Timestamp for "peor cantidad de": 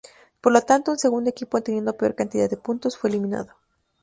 1.95-2.57